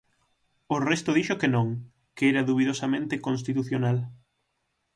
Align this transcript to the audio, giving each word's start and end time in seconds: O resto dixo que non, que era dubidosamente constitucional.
O 0.75 0.77
resto 0.89 1.09
dixo 1.17 1.39
que 1.41 1.49
non, 1.55 1.67
que 2.15 2.23
era 2.31 2.45
dubidosamente 2.49 3.21
constitucional. 3.27 3.97